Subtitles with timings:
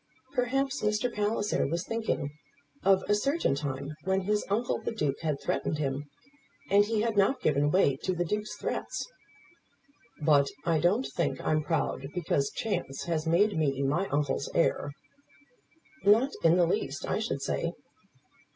[0.33, 1.13] Perhaps, Mr.
[1.13, 2.31] Palliser was thinking
[2.81, 6.05] of a certain time when his uncle the Duke had threatened him,
[6.71, 9.05] and he had not given way to the Duke's threats.
[10.19, 14.89] "But I don't think I'm proud because chance has made me my uncle's heir."
[16.03, 17.73] "Not in the least, I should say."